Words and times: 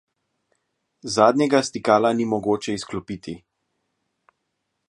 Zadnjega 1.15 1.61
stikala 1.69 2.13
ni 2.21 2.27
mogoče 2.33 2.75
izklopiti. 2.81 3.37